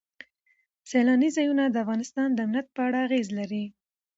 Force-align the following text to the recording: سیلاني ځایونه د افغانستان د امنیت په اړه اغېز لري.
سیلاني 0.89 1.29
ځایونه 1.37 1.63
د 1.69 1.75
افغانستان 1.83 2.27
د 2.33 2.39
امنیت 2.45 2.67
په 2.75 2.81
اړه 2.87 2.97
اغېز 3.05 3.27
لري. 3.39 3.63